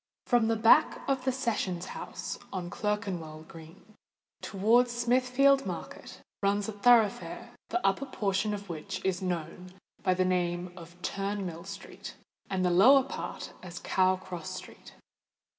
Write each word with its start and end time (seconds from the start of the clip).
From 0.25 0.47
the 0.47 0.55
back 0.55 1.07
of 1.07 1.25
the 1.25 1.31
Sessions 1.31 1.85
House 1.85 2.39
on 2.51 2.71
Clerkenwell 2.71 3.43
Green, 3.47 3.93
towards 4.41 4.91
Smithfield 4.91 5.67
Market, 5.67 6.23
runs 6.41 6.67
a 6.67 6.71
thoroughfare 6.71 7.51
the 7.69 7.85
upper 7.85 8.07
portion 8.07 8.51
of 8.55 8.67
which 8.67 9.05
is 9.05 9.21
known 9.21 9.75
by 10.01 10.15
the 10.15 10.25
name 10.25 10.73
of 10.75 10.99
Turnmill 11.03 11.67
Street, 11.67 12.15
and 12.49 12.65
the 12.65 12.71
lower 12.71 13.03
part 13.03 13.53
as 13.61 13.77
Cow 13.77 14.15
Cross 14.15 14.49
Street. 14.55 14.95